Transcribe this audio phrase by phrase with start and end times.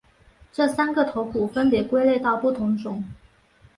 [0.51, 3.03] 这三个头骨分别归类到不同种。